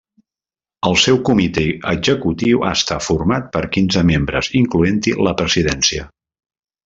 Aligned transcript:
El 0.87 0.95
seu 1.01 1.19
comitè 1.27 1.65
executiu 1.91 2.63
està 2.71 2.97
format 3.09 3.47
per 3.57 3.63
quinze 3.77 4.03
membres 4.13 4.51
incloent-hi 4.63 5.15
la 5.29 5.35
presidència. 5.45 6.09